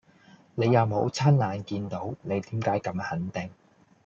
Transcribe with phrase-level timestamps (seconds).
[0.55, 3.51] 你又冇親眼見到，你點解咁肯定